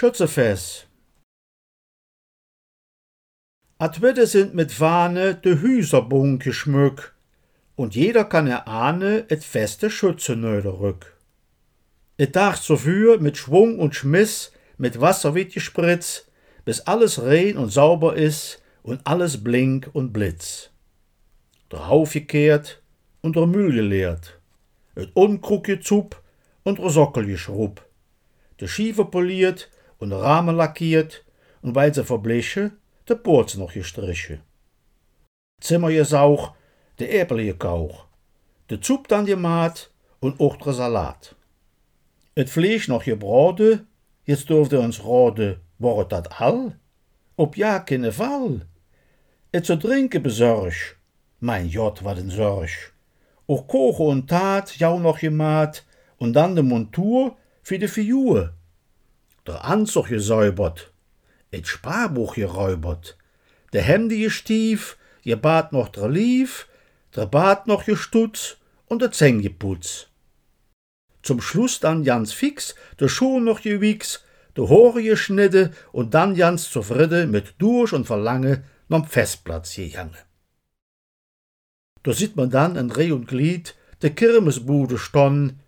Schützefest. 0.00 0.86
Adwette 3.78 4.28
sind 4.28 4.54
mit 4.54 4.78
Wahne 4.78 5.34
de 5.34 5.60
Hüserbunk 5.60 6.40
geschmück, 6.40 7.16
und 7.74 7.96
jeder 7.96 8.24
kann 8.24 8.46
erahne 8.46 9.26
et 9.28 9.42
feste 9.42 9.90
Schütze 9.90 10.36
rück. 10.36 11.16
Et 12.16 12.36
dacht 12.36 12.62
so 12.62 12.76
für 12.76 13.18
mit 13.18 13.38
Schwung 13.38 13.80
und 13.80 13.96
Schmiss, 13.96 14.52
mit 14.76 15.00
Wasser 15.00 15.34
wird 15.34 15.52
gespritz, 15.52 16.26
bis 16.64 16.78
alles 16.82 17.20
rein 17.20 17.56
und 17.56 17.70
sauber 17.70 18.14
is 18.14 18.62
und 18.84 19.04
alles 19.04 19.42
blink 19.42 19.90
und 19.94 20.12
blitz. 20.12 20.70
Der 21.72 21.88
Hauf 21.88 22.12
gekehrt 22.12 22.80
und 23.20 23.34
der 23.34 23.46
Müll 23.46 23.72
geleert, 23.72 24.38
et 24.94 25.10
Unkrug 25.14 25.64
gezup 25.64 26.22
und 26.62 26.78
der 26.78 26.90
Sockel 26.90 27.26
geschrub, 27.26 27.84
de 28.60 28.68
Schiefer 28.68 29.04
poliert 29.06 29.68
und 29.98 30.12
Rahmen 30.12 30.56
lackiert 30.56 31.24
und 31.62 31.74
weil 31.74 31.92
sie 31.94 32.04
verbliche, 32.04 32.72
de 33.08 33.16
Boorts 33.16 33.56
noch 33.56 33.72
gestriche. 33.72 34.40
Zimmer 35.60 35.90
gesauch, 35.90 36.54
de 36.98 37.08
Äpfel 37.08 37.44
gekauch, 37.44 38.06
de 38.70 38.80
Zup 38.80 39.08
dann 39.08 39.26
gemaat 39.26 39.90
und 40.20 40.40
auch 40.40 40.56
der 40.56 40.72
Salat. 40.72 41.34
Et 42.34 42.48
Fleisch 42.48 42.88
noch 42.88 43.04
gebrode, 43.04 43.86
jetzt 44.24 44.48
durfte 44.50 44.78
uns 44.80 45.04
rode, 45.04 45.60
wort 45.78 46.12
dat 46.12 46.40
all? 46.40 46.78
Op 47.36 47.56
ja 47.56 47.78
keine 47.80 48.12
Fall. 48.12 48.66
Et 49.52 49.64
zu 49.64 49.76
trinken 49.76 50.22
besorg, 50.22 50.98
mein 51.40 51.68
Jott 51.68 52.04
wat 52.04 52.18
een 52.18 52.30
Sorg. 52.30 52.92
Och 53.46 53.66
koche 53.66 54.02
und 54.02 54.28
tat 54.28 54.76
jau 54.78 54.98
noch 54.98 55.20
gemaat 55.20 55.84
und 56.18 56.34
dann 56.34 56.54
de 56.54 56.62
Montur 56.62 57.36
für 57.62 57.78
de 57.78 57.88
Figur. 57.88 58.52
Der 59.48 59.64
Anzug 59.64 60.08
gesäubert, 60.08 60.92
et 61.50 61.66
Sparbuch 61.66 62.34
geräubert, 62.34 63.16
de 63.72 63.80
Hemde 63.80 64.18
gestief, 64.18 64.98
je 65.22 65.36
Bad 65.36 65.72
noch 65.72 65.88
der 65.88 66.10
Lief, 66.10 66.68
der 67.16 67.24
Bad 67.24 67.66
noch 67.66 67.86
gestutz 67.86 68.58
und 68.88 69.00
der 69.00 69.10
Zeng 69.10 69.40
geputz. 69.40 70.08
Zum 71.22 71.40
Schluss 71.40 71.80
dann 71.80 72.04
ganz 72.04 72.34
fix, 72.34 72.74
der 73.00 73.08
Schuh 73.08 73.40
noch 73.40 73.62
gewichs, 73.62 74.22
der 74.54 74.68
Hore 74.68 75.02
geschnitte 75.02 75.72
und 75.92 76.12
dann 76.12 76.34
ganz 76.34 76.70
zufrieden 76.70 77.30
mit 77.30 77.54
Durch 77.56 77.94
und 77.94 78.04
Verlange 78.04 78.64
nom 78.88 79.06
Festplatz 79.06 79.74
gegangen. 79.74 80.14
Da 82.02 82.12
sieht 82.12 82.36
man 82.36 82.50
dann 82.50 82.76
in 82.76 82.90
Reh 82.90 83.12
und 83.12 83.28
Glied 83.28 83.74
de 84.02 84.10
Kirmesbude 84.10 84.98
stonn, 84.98 85.58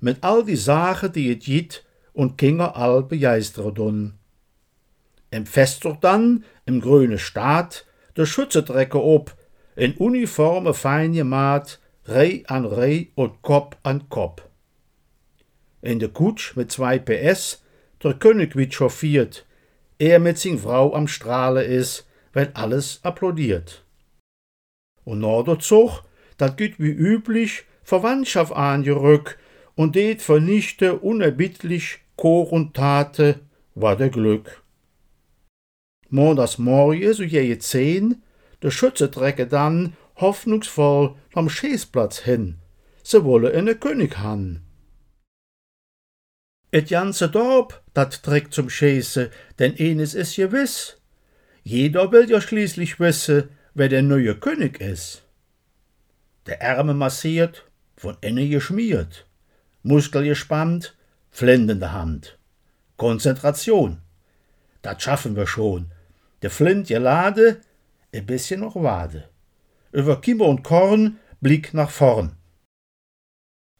mit 0.00 0.22
all 0.22 0.44
die 0.44 0.56
Sache, 0.56 1.08
die 1.08 1.30
et 1.32 1.46
jit 1.46 1.82
und 2.12 2.36
Kinger 2.38 2.76
all 2.76 3.02
begeistert 3.02 3.78
dun. 3.78 4.14
Im 5.30 5.46
Festzug 5.46 6.00
dann, 6.00 6.44
im 6.66 6.80
grüne 6.80 7.18
Staat, 7.18 7.86
der 8.16 8.26
Schützedrecke 8.26 9.02
ob, 9.02 9.34
in 9.76 9.94
Uniforme 9.94 10.74
fein 10.74 11.12
gemacht, 11.12 11.80
Reh 12.06 12.42
an 12.46 12.64
Reh 12.64 13.06
und 13.14 13.42
Kopf 13.42 13.76
an 13.82 14.08
Kopf. 14.08 14.42
In 15.80 15.98
de 15.98 16.08
Kutsch 16.08 16.56
mit 16.56 16.70
zwei 16.70 16.98
PS, 16.98 17.62
der 18.02 18.14
König 18.14 18.56
wird 18.56 18.74
chauffiert, 18.74 19.46
er 19.98 20.18
mit 20.18 20.38
sin 20.38 20.58
Frau 20.58 20.94
am 20.94 21.08
Strahle 21.08 21.64
is, 21.64 22.06
weil 22.32 22.50
alles 22.54 23.00
applaudiert. 23.02 23.84
Und 25.04 25.20
na 25.20 25.42
der 25.42 25.58
Zug, 25.58 26.02
dat 26.36 26.56
güt 26.56 26.78
wie 26.78 26.90
üblich 26.90 27.64
Verwandtschaft 27.82 28.52
angerück 28.52 29.38
und 29.74 29.94
det 29.94 30.22
vernichte 30.22 30.98
unerbittlich 30.98 31.98
Chor 32.16 32.52
und 32.52 32.74
Tate 32.74 33.40
war 33.74 33.96
der 33.96 34.10
Glück. 34.10 34.62
Montags 36.08 36.58
morgen, 36.58 37.12
so 37.14 37.22
je 37.22 37.58
zehn, 37.58 38.22
der 38.62 38.70
Schütze 38.70 39.10
trecke 39.10 39.46
dann 39.46 39.94
hoffnungsvoll 40.16 41.16
am 41.32 41.48
Schäßplatz 41.48 42.20
hin, 42.20 42.58
se 43.02 43.24
wolle 43.24 43.50
in 43.50 43.64
ne 43.64 43.74
König 43.74 44.18
han. 44.18 44.60
Et 46.70 46.88
ganze 46.88 47.28
Dorp, 47.28 47.82
dat 47.92 48.22
trägt 48.22 48.54
zum 48.54 48.70
Schäße, 48.70 49.30
denn 49.58 49.74
eines 49.78 50.14
is 50.14 50.36
gewiss. 50.36 50.96
Jeder 51.64 52.10
will 52.12 52.30
ja 52.30 52.40
schließlich 52.40 52.98
wisse, 52.98 53.50
wer 53.74 53.88
der 53.88 54.02
neue 54.02 54.34
König 54.34 54.80
is. 54.80 55.22
Der 56.46 56.60
Ärmel 56.62 56.94
massiert, 56.94 57.66
von 57.96 58.16
innen 58.20 58.50
geschmiert, 58.50 59.26
Muskel 59.82 60.24
gespannt, 60.24 60.96
flendende 61.30 61.92
Hand. 61.92 62.38
Konzentration. 62.96 64.00
Dat 64.82 65.02
schaffen 65.02 65.34
wir 65.34 65.46
schon. 65.46 65.92
Der 66.42 66.50
Flint 66.50 66.88
gelade, 66.88 67.60
e 68.12 68.20
bisschen 68.20 68.60
noch 68.60 68.76
Wade. 68.76 69.28
Über 69.92 70.20
Kimmer 70.20 70.46
und 70.46 70.62
Korn, 70.62 71.18
Blick 71.40 71.74
nach 71.74 71.90
vorn. 71.90 72.36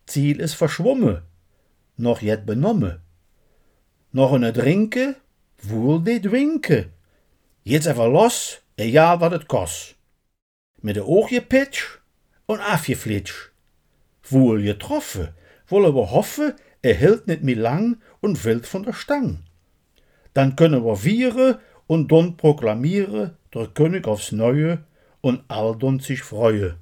Ziel 0.06 0.40
ist 0.40 0.54
verschwumme, 0.54 1.22
noch 1.96 2.20
jet 2.20 2.44
benomme. 2.46 3.00
Noch 4.10 4.32
eine 4.32 4.52
Drinke, 4.52 5.16
wohl 5.62 6.02
dit 6.02 6.30
winke. 6.30 6.90
Jetzt 7.62 7.86
einfach 7.86 8.08
los, 8.08 8.60
egal 8.76 9.20
wat 9.20 9.32
het 9.32 9.46
kost. 9.46 9.94
Mit 10.80 10.96
de 10.96 11.04
oog 11.06 11.30
pitch 11.48 12.00
und 12.46 12.60
afgeflitsch. 12.60 13.50
Wohl 14.22 14.62
getroffen, 14.62 15.28
wollen 15.72 15.94
wir 15.96 16.12
hoffen, 16.12 16.52
er 16.82 16.94
hält 16.94 17.26
nicht 17.26 17.42
mehr 17.42 17.56
lang 17.56 18.00
und 18.20 18.38
fällt 18.38 18.66
von 18.66 18.84
der 18.84 18.92
Stang. 18.92 19.42
Dann 20.34 20.54
können 20.54 20.84
wir 20.84 20.96
vieren 20.96 21.56
und 21.88 22.12
dann 22.12 22.36
proklamieren, 22.36 23.36
der 23.52 23.66
König 23.66 24.06
aufs 24.06 24.30
Neue 24.32 24.84
und 25.20 25.42
all 25.48 25.76
don 25.76 25.98
sich 25.98 26.22
freue. 26.22 26.78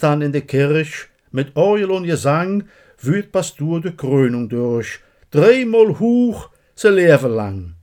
Dann 0.00 0.22
in 0.22 0.32
der 0.32 0.42
Kirch, 0.42 1.08
mit 1.30 1.54
Orgel 1.56 1.90
und 1.90 2.04
Gesang, 2.04 2.64
wühlt 2.98 3.32
Pastor 3.32 3.80
de 3.80 3.92
Krönung 3.92 4.48
durch, 4.48 5.00
dreimal 5.30 5.98
hoch, 5.98 6.50
se 6.74 6.90
Leben 6.90 7.32
lang. 7.32 7.74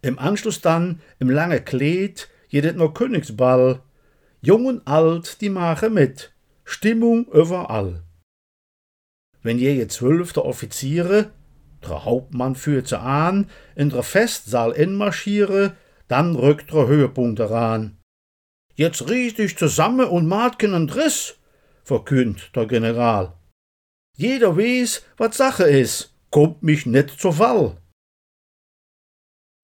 Im 0.00 0.18
Anschluss 0.18 0.60
dann, 0.60 1.00
im 1.20 1.30
lange 1.30 1.60
Kleid, 1.60 2.28
jedet 2.48 2.76
noch 2.76 2.94
Königsball, 2.94 3.80
jung 4.40 4.66
und 4.66 4.86
alt, 4.86 5.40
die 5.40 5.48
mache 5.48 5.90
mit, 5.90 6.32
Stimmung 6.64 7.26
überall. 7.32 8.02
Wenn 9.42 9.58
je 9.58 9.86
zwölfte 9.88 10.44
Offiziere, 10.44 11.32
der 11.82 12.04
Hauptmann 12.04 12.54
führt 12.54 12.88
sie 12.88 13.00
an, 13.00 13.50
in 13.74 13.90
der 13.90 14.02
Festsaal 14.02 14.72
inmarschiere, 14.72 15.76
dann 16.08 16.36
rückt 16.36 16.72
der 16.72 16.86
Höhepunkt 16.86 17.40
heran. 17.40 17.98
Jetzt 18.74 19.08
riech 19.08 19.34
dich 19.34 19.56
zusammen 19.58 20.06
und 20.06 20.26
Martken 20.26 20.74
und 20.74 20.94
Riss, 20.94 21.36
verkündet 21.82 22.54
der 22.54 22.66
General. 22.66 23.34
Jeder 24.16 24.56
weiß, 24.56 25.02
was 25.16 25.36
Sache 25.36 25.64
is, 25.64 26.14
kommt 26.30 26.62
mich 26.62 26.86
net 26.86 27.10
zur 27.10 27.32
Fall. 27.32 27.76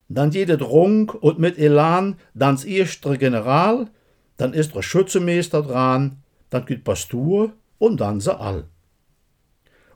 Dann 0.09 0.33
jeder 0.33 0.57
Drunk 0.57 1.15
und 1.15 1.39
mit 1.39 1.59
Elan 1.59 2.19
dann's 2.35 2.65
erste 2.65 3.19
General, 3.19 3.91
dann 4.39 4.55
ist 4.55 4.75
der 4.75 4.83
Schützemeister 4.83 5.63
dran, 5.63 6.23
dann 6.51 6.67
geht 6.67 6.85
Pastur 6.85 7.53
und 7.79 8.01
dann 8.01 8.21
se 8.21 8.39
all. 8.39 8.65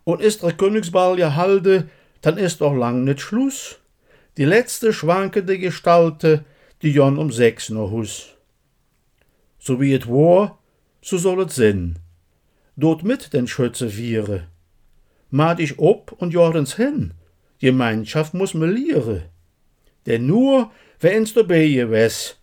Und 0.04 0.20
ist 0.20 0.42
der 0.42 0.52
Königsball 0.52 1.16
gehalten, 1.16 1.90
dann 2.20 2.38
ist 2.38 2.60
doch 2.60 2.74
lang 2.74 3.04
nicht 3.04 3.20
Schluss. 3.20 3.78
Die 4.36 4.44
letzte 4.44 4.92
schwankende 4.92 5.58
Gestalte, 5.58 6.44
die 6.82 6.90
Jon 6.90 7.18
um 7.18 7.30
sechs 7.30 7.70
noch 7.70 7.90
hus. 7.90 8.36
So 9.58 9.80
wie 9.80 9.94
et 9.94 10.08
war, 10.08 10.58
so 11.02 11.18
soll 11.18 11.42
et 11.42 11.50
sinn. 11.50 11.98
Dort 12.76 13.04
mit 13.04 13.32
den 13.32 13.46
Schütze 13.46 13.90
viere. 13.90 14.48
Mat 15.30 15.60
ich 15.60 15.78
ob 15.78 16.12
und 16.12 16.32
jordens 16.32 16.76
hin. 16.76 17.14
Gemeinschaft 17.58 18.34
muss 18.34 18.54
meliere. 18.54 19.30
Denn 20.06 20.26
nur, 20.26 20.72
wenn's 20.98 21.32
dabei 21.32 21.88
wes, 21.90 22.36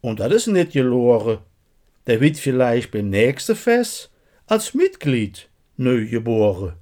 und 0.00 0.20
dat 0.20 0.32
is 0.32 0.46
nit 0.46 0.72
gelore, 0.72 1.42
der 2.10 2.20
wird 2.20 2.38
vielleicht 2.38 2.90
beim 2.90 3.08
nächsten 3.08 3.54
Fest 3.54 4.10
als 4.46 4.74
Mitglied 4.74 5.48
neu 5.76 6.08
geboren. 6.08 6.72